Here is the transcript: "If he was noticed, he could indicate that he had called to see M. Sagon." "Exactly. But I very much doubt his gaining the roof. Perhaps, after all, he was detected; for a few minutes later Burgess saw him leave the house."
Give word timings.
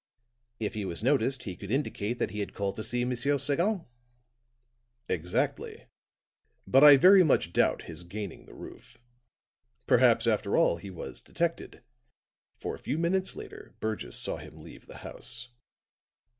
"If 0.59 0.73
he 0.73 0.83
was 0.83 1.03
noticed, 1.03 1.43
he 1.43 1.55
could 1.55 1.69
indicate 1.69 2.17
that 2.17 2.31
he 2.31 2.39
had 2.39 2.55
called 2.55 2.75
to 2.77 2.83
see 2.83 3.03
M. 3.03 3.15
Sagon." 3.15 3.85
"Exactly. 5.07 5.85
But 6.65 6.83
I 6.83 6.97
very 6.97 7.21
much 7.23 7.53
doubt 7.53 7.83
his 7.83 8.01
gaining 8.03 8.47
the 8.47 8.55
roof. 8.55 8.97
Perhaps, 9.85 10.25
after 10.25 10.57
all, 10.57 10.77
he 10.77 10.89
was 10.89 11.19
detected; 11.21 11.83
for 12.57 12.73
a 12.73 12.79
few 12.79 12.97
minutes 12.97 13.35
later 13.35 13.75
Burgess 13.79 14.17
saw 14.17 14.37
him 14.37 14.63
leave 14.63 14.87
the 14.87 14.97
house." 15.05 15.49